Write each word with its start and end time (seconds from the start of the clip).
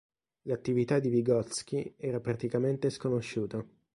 L'attività 0.47 0.97
di 0.97 1.09
Vygotskij 1.09 1.93
era 1.97 2.19
praticamente 2.19 2.89
sconosciuta. 2.89 3.63